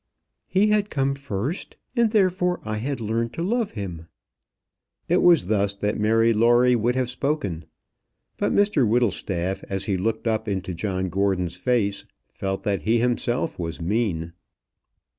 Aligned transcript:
"He 0.47 0.69
had 0.71 0.89
come 0.89 1.13
first, 1.13 1.77
and 1.95 2.09
therefore 2.09 2.59
I 2.65 2.77
had 2.77 2.99
learned 2.99 3.33
to 3.33 3.43
love 3.43 3.73
him." 3.73 4.07
It 5.07 5.21
was 5.21 5.45
thus 5.45 5.75
that 5.75 5.99
Mary 5.99 6.33
Lawrie 6.33 6.75
would 6.75 6.95
have 6.95 7.07
spoken. 7.07 7.65
But 8.37 8.51
Mr 8.51 8.89
Whittlestaff, 8.89 9.63
as 9.65 9.85
he 9.85 9.97
looked 9.97 10.25
up 10.25 10.47
into 10.47 10.73
John 10.73 11.09
Gordon's 11.09 11.55
face, 11.55 12.03
felt 12.25 12.63
that 12.63 12.81
he 12.81 12.97
himself 12.97 13.59
was 13.59 13.79
mean. 13.79 14.33